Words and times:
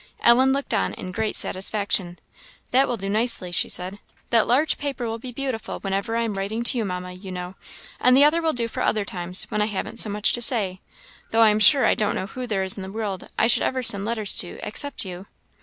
Ellen 0.23 0.51
looked 0.51 0.73
on 0.73 0.95
in 0.95 1.11
great 1.11 1.35
satisfaction. 1.35 2.17
"That 2.71 2.87
will 2.87 2.97
do 2.97 3.07
nicely," 3.07 3.51
she 3.51 3.69
said; 3.69 3.99
"that 4.31 4.47
large 4.47 4.79
paper 4.79 5.07
will 5.07 5.19
be 5.19 5.31
beautiful 5.31 5.77
whenever 5.79 6.15
I 6.15 6.23
am 6.23 6.39
writing 6.39 6.63
to 6.63 6.77
you, 6.79 6.85
Mamma, 6.85 7.11
you 7.11 7.31
know; 7.31 7.53
and 7.99 8.17
the 8.17 8.23
other 8.23 8.41
will 8.41 8.51
do 8.53 8.67
for 8.67 8.81
other 8.81 9.05
times, 9.05 9.43
when 9.49 9.61
I 9.61 9.65
haven't 9.67 9.97
so 9.99 10.09
much 10.09 10.33
to 10.33 10.41
say; 10.41 10.81
though 11.29 11.41
I 11.41 11.49
am 11.49 11.59
sure 11.59 11.85
I 11.85 11.93
don't 11.93 12.15
know 12.15 12.25
who 12.25 12.47
there 12.47 12.63
is 12.63 12.77
in 12.77 12.81
the 12.81 12.91
world 12.91 13.29
I 13.37 13.45
should 13.45 13.61
ever 13.61 13.83
send 13.83 14.03
letters 14.03 14.33
to, 14.37 14.57
except 14.63 15.05
you." 15.05 15.27